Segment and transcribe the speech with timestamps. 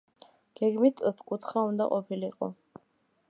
[0.59, 2.53] გეგმით ოთხკუთხა უნდა ყოფილიყო.